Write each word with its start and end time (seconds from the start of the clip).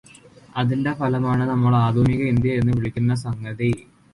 അതിന്റെ 0.55 0.93
ഫലമാണു 0.93 1.43
നമ്മള് 1.43 1.75
ആധുനിക 1.75 2.21
ഇന്ത്യ 2.23 2.53
എന്ന് 2.53 2.73
വിളിക്കുന്ന 2.73 3.15
സംഗതി. 3.25 3.71